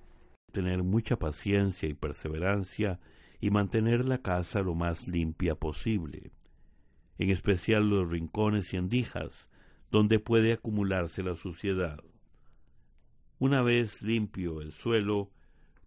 Tener 0.52 0.82
mucha 0.82 1.16
paciencia 1.16 1.88
y 1.88 1.94
perseverancia 1.94 3.00
y 3.42 3.50
mantener 3.50 4.04
la 4.04 4.18
casa 4.18 4.62
lo 4.62 4.76
más 4.76 5.08
limpia 5.08 5.56
posible, 5.56 6.30
en 7.18 7.30
especial 7.30 7.90
los 7.90 8.08
rincones 8.08 8.72
y 8.72 8.76
endijas, 8.76 9.48
donde 9.90 10.20
puede 10.20 10.52
acumularse 10.52 11.24
la 11.24 11.34
suciedad. 11.34 11.98
Una 13.40 13.60
vez 13.60 14.00
limpio 14.00 14.60
el 14.62 14.70
suelo, 14.70 15.32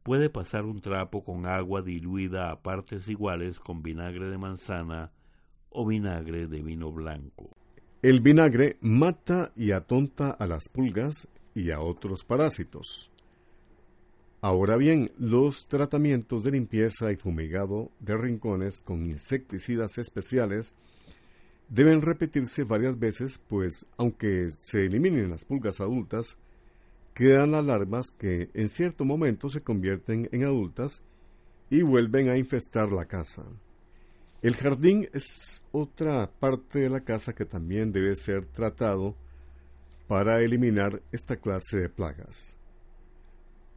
puede 0.04 0.30
pasar 0.30 0.66
un 0.66 0.82
trapo 0.82 1.24
con 1.24 1.46
agua 1.46 1.82
diluida 1.82 2.52
a 2.52 2.62
partes 2.62 3.08
iguales 3.08 3.58
con 3.58 3.82
vinagre 3.82 4.30
de 4.30 4.38
manzana 4.38 5.14
o 5.70 5.88
vinagre 5.88 6.48
de 6.48 6.62
vino 6.62 6.92
blanco. 6.92 7.56
El 8.02 8.20
vinagre 8.20 8.78
mata 8.82 9.54
y 9.56 9.72
atonta 9.72 10.32
a 10.32 10.46
las 10.46 10.68
pulgas 10.68 11.26
y 11.54 11.72
a 11.72 11.80
otros 11.80 12.26
parásitos. 12.26 13.10
Ahora 14.46 14.78
bien, 14.78 15.12
los 15.18 15.66
tratamientos 15.66 16.44
de 16.44 16.52
limpieza 16.52 17.12
y 17.12 17.16
fumigado 17.16 17.90
de 18.00 18.16
rincones 18.16 18.80
con 18.80 19.04
insecticidas 19.04 19.98
especiales 19.98 20.76
deben 21.68 22.04
repetirse 22.04 22.64
varias 22.64 23.00
veces, 23.00 23.40
pues 23.50 23.88
aunque 23.98 24.50
se 24.52 24.86
eliminen 24.86 25.32
las 25.32 25.46
pulgas 25.46 25.82
adultas, 25.82 26.38
quedan 27.16 27.54
las 27.54 27.66
larvas 27.66 28.12
que 28.12 28.52
en 28.54 28.70
cierto 28.70 29.04
momento 29.04 29.50
se 29.50 29.62
convierten 29.62 30.30
en 30.32 30.44
adultas 30.44 31.02
y 31.72 31.82
vuelven 31.82 32.30
a 32.30 32.38
infestar 32.38 32.92
la 32.92 33.06
casa. 33.06 33.42
El 34.44 34.56
jardín 34.58 35.10
es 35.12 35.64
otra 35.72 36.30
parte 36.30 36.82
de 36.82 36.92
la 36.92 37.02
casa 37.02 37.34
que 37.34 37.46
también 37.46 37.92
debe 37.92 38.16
ser 38.16 38.46
tratado 38.46 39.16
para 40.08 40.40
eliminar 40.44 41.02
esta 41.12 41.36
clase 41.36 41.78
de 41.78 41.90
plagas. 41.90 42.56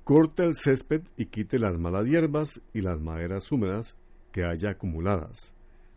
Corte 0.09 0.42
el 0.42 0.55
césped 0.55 1.03
y 1.18 1.27
quite 1.27 1.59
las 1.59 1.79
malas 1.79 2.07
hierbas 2.07 2.62
y 2.73 2.81
las 2.81 2.99
maderas 2.99 3.53
húmedas 3.53 3.99
que 4.33 4.42
haya 4.42 4.71
acumuladas, 4.71 5.53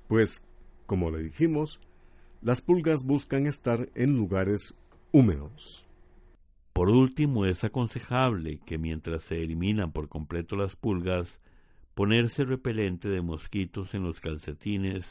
pues, 0.09 0.43
como 0.85 1.11
le 1.11 1.23
dijimos, 1.23 1.79
las 2.41 2.61
pulgas 2.61 3.05
buscan 3.05 3.47
estar 3.47 3.87
en 3.95 4.17
lugares 4.17 4.75
húmedos. 5.13 5.87
Por 6.73 6.89
último, 6.89 7.45
es 7.45 7.63
aconsejable 7.63 8.59
que 8.65 8.77
mientras 8.77 9.23
se 9.23 9.41
eliminan 9.41 9.93
por 9.93 10.09
completo 10.09 10.57
las 10.57 10.75
pulgas, 10.75 11.39
ponerse 11.95 12.43
repelente 12.43 13.07
de 13.07 13.21
mosquitos 13.21 13.93
en 13.93 14.03
los 14.03 14.19
calcetines, 14.19 15.05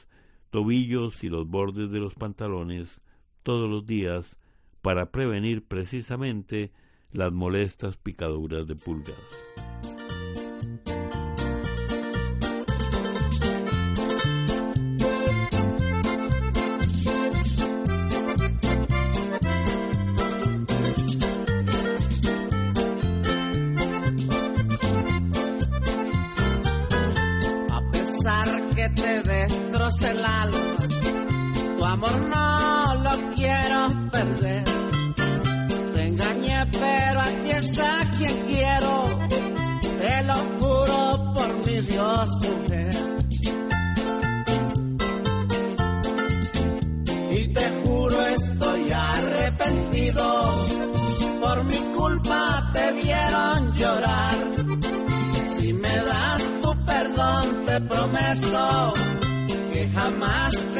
tobillos 0.51 1.25
y 1.25 1.31
los 1.31 1.49
bordes 1.49 1.91
de 1.91 2.01
los 2.01 2.15
pantalones 2.15 3.01
todos 3.45 3.67
los 3.67 3.87
días 3.87 4.37
para 4.83 5.11
prevenir 5.11 5.65
precisamente 5.65 6.71
las 7.13 7.33
molestas 7.33 7.97
picaduras 7.97 8.67
de 8.67 8.77
pulgas. 8.77 9.17
Te 58.31 58.37
prometo 58.37 59.01
jamás 59.95 60.53
te 60.75 60.80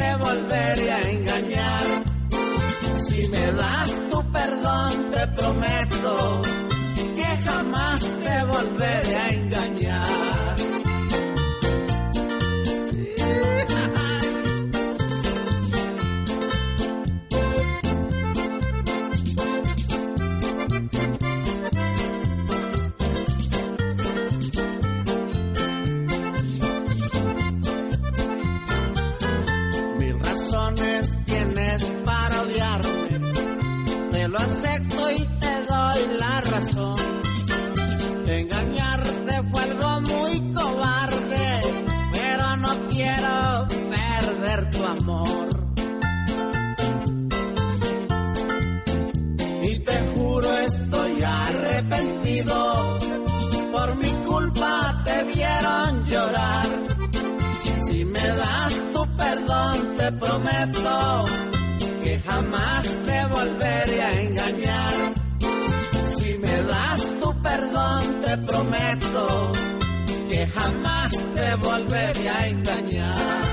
prometo 60.21 61.25
que 62.03 62.19
jamás 62.19 62.83
te 63.05 63.25
volveré 63.27 64.01
a 64.01 64.11
engañar. 64.21 65.13
Si 66.17 66.37
me 66.37 66.63
das 66.63 67.01
tu 67.21 67.41
perdón, 67.41 68.21
te 68.25 68.37
prometo 68.37 69.51
que 70.29 70.47
jamás 70.47 71.11
te 71.35 71.55
volveré 71.55 72.29
a 72.29 72.47
engañar. 72.47 73.50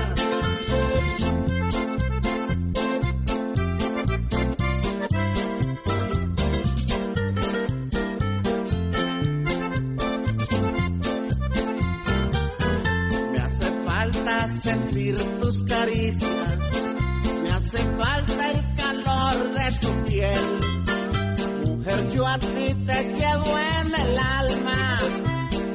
Yo 22.19 22.27
a 22.27 22.37
ti 22.37 22.67
te 22.85 22.99
llevo 23.17 23.51
en 23.77 23.87
el 24.03 24.19
alma, 24.19 24.81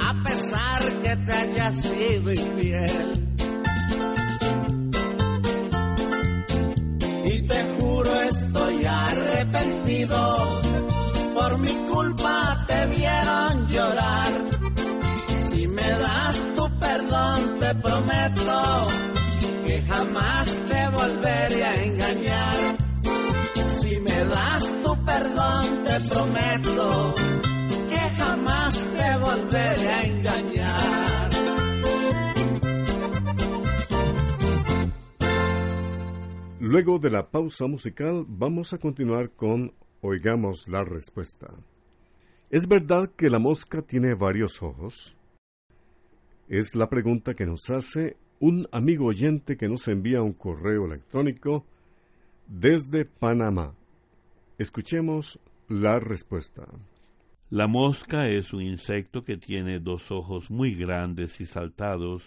a 0.08 0.12
pesar 0.24 0.80
que 1.02 1.16
te 1.16 1.32
haya 1.32 1.72
sido 1.72 2.32
infiel. 2.32 3.12
Y 7.32 7.42
te 7.50 7.60
juro 7.74 8.20
estoy 8.20 8.84
arrepentido, 8.84 10.18
por 11.34 11.58
mi 11.60 11.74
culpa 11.92 12.64
te 12.68 12.86
vieron 12.94 13.68
llorar. 13.68 14.32
Si 15.50 15.66
me 15.66 15.88
das 16.04 16.36
tu 16.56 16.78
perdón, 16.78 17.58
te 17.60 17.74
prometo 17.86 18.86
que 19.66 19.82
jamás 19.82 20.46
te 20.68 20.88
volveré 20.90 21.64
a 21.64 21.74
engañar. 21.74 21.93
Prometo 26.08 27.14
que 27.88 27.96
jamás 28.16 28.74
te 28.78 29.18
volveré 29.18 29.88
a 29.88 30.02
engañar. 30.02 31.30
Luego 36.60 36.98
de 36.98 37.10
la 37.10 37.30
pausa 37.30 37.66
musical 37.66 38.24
vamos 38.26 38.72
a 38.72 38.78
continuar 38.78 39.30
con 39.30 39.72
Oigamos 40.00 40.68
la 40.68 40.84
respuesta. 40.84 41.48
¿Es 42.50 42.68
verdad 42.68 43.10
que 43.16 43.30
la 43.30 43.38
mosca 43.38 43.82
tiene 43.82 44.14
varios 44.14 44.62
ojos? 44.62 45.16
Es 46.48 46.74
la 46.74 46.88
pregunta 46.88 47.34
que 47.34 47.46
nos 47.46 47.70
hace 47.70 48.16
un 48.38 48.66
amigo 48.72 49.06
oyente 49.06 49.56
que 49.56 49.68
nos 49.68 49.88
envía 49.88 50.22
un 50.22 50.34
correo 50.34 50.84
electrónico 50.84 51.64
desde 52.46 53.06
Panamá. 53.06 53.74
Escuchemos 54.58 55.38
la 55.68 55.98
respuesta. 55.98 56.66
La 57.48 57.66
mosca 57.66 58.28
es 58.28 58.52
un 58.52 58.60
insecto 58.60 59.24
que 59.24 59.38
tiene 59.38 59.80
dos 59.80 60.10
ojos 60.10 60.50
muy 60.50 60.74
grandes 60.74 61.40
y 61.40 61.46
saltados 61.46 62.22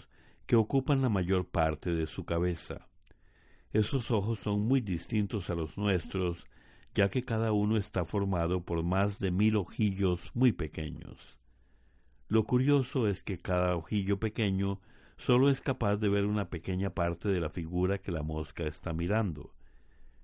que 0.48 0.56
ocupan 0.56 1.04
la 1.04 1.10
mayor 1.10 1.46
parte 1.46 1.94
de 1.94 2.08
su 2.08 2.26
cabeza. 2.26 2.88
Esos 3.74 4.10
ojos 4.10 4.40
son 4.40 4.68
muy 4.68 4.82
distintos 4.82 5.52
a 5.52 5.56
los 5.56 5.78
nuestros, 5.78 6.46
ya 6.96 7.10
que 7.10 7.24
cada 7.24 7.52
uno 7.52 7.78
está 7.78 8.06
formado 8.06 8.64
por 8.64 8.84
más 8.84 9.20
de 9.20 9.30
mil 9.30 9.58
ojillos 9.58 10.20
muy 10.34 10.52
pequeños. 10.52 11.38
Lo 12.30 12.44
curioso 12.44 13.08
es 13.08 13.22
que 13.22 13.38
cada 13.38 13.76
ojillo 13.76 14.20
pequeño 14.20 14.82
solo 15.18 15.52
es 15.52 15.62
capaz 15.62 15.98
de 15.98 16.10
ver 16.10 16.26
una 16.26 16.50
pequeña 16.50 16.90
parte 16.90 17.30
de 17.30 17.40
la 17.40 17.52
figura 17.52 18.00
que 18.00 18.12
la 18.12 18.24
mosca 18.24 18.64
está 18.64 18.94
mirando. 18.94 19.54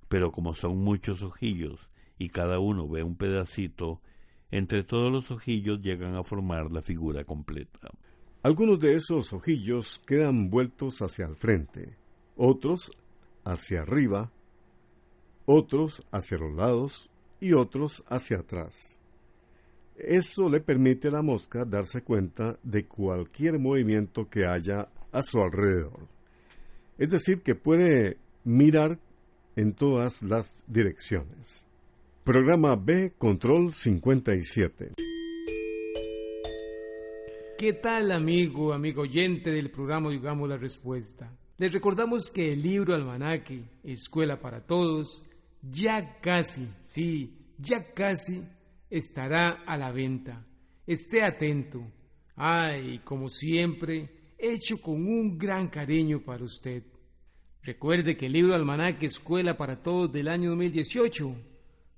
Pero 0.07 0.31
como 0.31 0.55
son 0.55 0.79
muchos 0.83 1.21
ojillos 1.21 1.92
y 2.23 2.29
cada 2.29 2.57
uno 2.59 2.87
ve 2.87 3.03
un 3.03 3.15
pedacito, 3.17 4.01
entre 4.49 4.83
todos 4.83 5.11
los 5.11 5.29
ojillos 5.29 5.81
llegan 5.81 6.15
a 6.15 6.23
formar 6.23 6.71
la 6.71 6.81
figura 6.81 7.25
completa. 7.25 7.89
Algunos 8.43 8.79
de 8.79 8.95
esos 8.95 9.33
ojillos 9.33 10.01
quedan 10.07 10.49
vueltos 10.49 11.01
hacia 11.01 11.25
el 11.25 11.35
frente, 11.35 11.97
otros 12.37 12.91
hacia 13.43 13.81
arriba, 13.81 14.31
otros 15.45 16.01
hacia 16.11 16.37
los 16.37 16.53
lados 16.55 17.09
y 17.41 17.51
otros 17.51 18.03
hacia 18.07 18.37
atrás. 18.37 18.97
Eso 19.97 20.49
le 20.49 20.61
permite 20.61 21.09
a 21.09 21.11
la 21.11 21.21
mosca 21.21 21.65
darse 21.65 22.03
cuenta 22.03 22.57
de 22.63 22.85
cualquier 22.85 23.59
movimiento 23.59 24.29
que 24.29 24.45
haya 24.45 24.87
a 25.11 25.21
su 25.21 25.41
alrededor. 25.41 26.07
Es 26.97 27.11
decir, 27.11 27.41
que 27.41 27.55
puede 27.55 28.17
mirar 28.45 28.97
en 29.57 29.73
todas 29.73 30.23
las 30.23 30.63
direcciones. 30.67 31.65
Programa 32.23 32.77
B 32.77 33.15
Control 33.17 33.73
57. 33.73 34.93
¿Qué 37.57 37.73
tal 37.73 38.13
amigo, 38.13 38.71
amigo 38.71 39.01
oyente 39.01 39.51
del 39.51 39.69
programa 39.69 40.09
Digamos 40.09 40.47
la 40.47 40.55
Respuesta? 40.55 41.37
Les 41.57 41.73
recordamos 41.73 42.31
que 42.31 42.53
el 42.53 42.61
libro 42.61 42.95
Almanaque, 42.95 43.65
Escuela 43.83 44.39
para 44.39 44.65
Todos, 44.65 45.21
ya 45.61 46.21
casi, 46.21 46.65
sí, 46.79 47.37
ya 47.57 47.91
casi 47.93 48.41
estará 48.89 49.61
a 49.65 49.75
la 49.75 49.91
venta. 49.91 50.47
Esté 50.87 51.23
atento. 51.23 51.85
Ay, 52.37 52.99
como 53.03 53.27
siempre, 53.27 54.31
hecho 54.37 54.77
con 54.77 54.95
un 54.95 55.37
gran 55.37 55.67
cariño 55.67 56.21
para 56.21 56.45
usted. 56.45 56.83
Recuerde 57.63 58.15
que 58.15 58.27
el 58.27 58.31
libro 58.31 58.55
Almanaque 58.55 59.07
Escuela 59.07 59.57
para 59.57 59.83
Todos 59.83 60.09
del 60.09 60.29
año 60.29 60.51
2018 60.51 61.52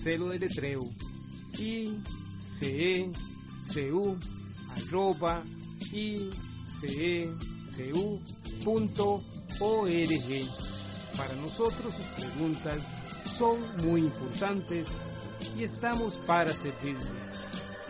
isq.org. 0.00 0.02
Celo 0.02 0.30
de 0.30 0.38
letreo 0.38 0.88
icecu 1.58 3.12
arroba 4.76 5.42
icecu.org. 5.92 7.30
Para 11.16 11.34
nosotros 11.34 11.94
sus 11.94 12.06
preguntas 12.06 12.96
son 13.36 13.58
muy 13.84 14.00
importantes 14.00 14.88
y 15.56 15.64
estamos 15.64 16.16
para 16.18 16.52
servirle. 16.52 17.20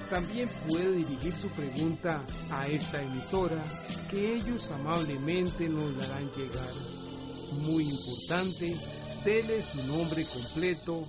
También 0.08 0.48
puede 0.66 0.92
dirigir 0.96 1.32
su 1.32 1.48
pregunta 1.50 2.24
a 2.50 2.66
esta 2.66 3.00
emisora 3.00 3.62
que 4.10 4.34
ellos 4.34 4.70
amablemente 4.72 5.68
nos 5.68 5.96
darán 5.96 6.28
llegar. 6.36 6.74
Muy 7.52 7.88
importante, 7.88 8.76
dele 9.24 9.62
su 9.62 9.80
nombre 9.86 10.24
completo, 10.24 11.08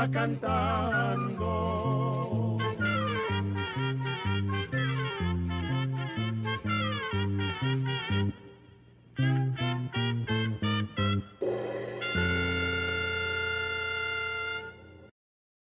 Va 0.00 0.08
cantando 0.08 1.39